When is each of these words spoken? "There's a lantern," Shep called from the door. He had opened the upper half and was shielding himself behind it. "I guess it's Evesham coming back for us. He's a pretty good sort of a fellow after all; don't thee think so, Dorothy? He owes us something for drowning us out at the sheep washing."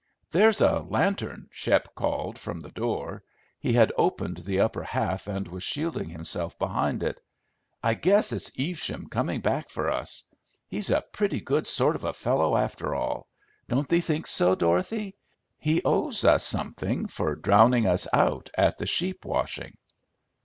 "There's 0.31 0.61
a 0.61 0.79
lantern," 0.79 1.47
Shep 1.51 1.93
called 1.93 2.39
from 2.39 2.59
the 2.61 2.71
door. 2.71 3.21
He 3.59 3.73
had 3.73 3.93
opened 3.95 4.37
the 4.37 4.59
upper 4.61 4.81
half 4.81 5.27
and 5.27 5.47
was 5.47 5.61
shielding 5.61 6.09
himself 6.09 6.57
behind 6.57 7.03
it. 7.03 7.21
"I 7.83 7.93
guess 7.93 8.31
it's 8.31 8.49
Evesham 8.57 9.09
coming 9.09 9.41
back 9.41 9.69
for 9.69 9.91
us. 9.91 10.23
He's 10.67 10.89
a 10.89 11.01
pretty 11.03 11.39
good 11.39 11.67
sort 11.67 11.95
of 11.95 12.03
a 12.03 12.13
fellow 12.13 12.57
after 12.57 12.95
all; 12.95 13.27
don't 13.67 13.87
thee 13.87 14.01
think 14.01 14.25
so, 14.25 14.55
Dorothy? 14.55 15.15
He 15.59 15.83
owes 15.83 16.25
us 16.25 16.43
something 16.43 17.07
for 17.07 17.35
drowning 17.35 17.85
us 17.85 18.07
out 18.11 18.49
at 18.57 18.79
the 18.79 18.87
sheep 18.87 19.23
washing." 19.23 19.77